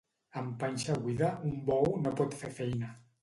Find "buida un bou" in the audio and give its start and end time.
1.03-1.87